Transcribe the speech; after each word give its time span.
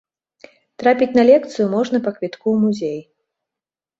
Трапіць 0.83 1.11
на 1.17 1.23
лекцыю 1.29 1.67
можна 1.75 1.97
па 2.07 2.13
квітку 2.17 2.43
ў 2.53 2.57
музей. 2.65 2.99